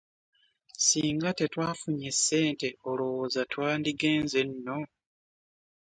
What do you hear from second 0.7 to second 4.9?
Ssinga tetwafunye ssente olowooza twandigenze nno?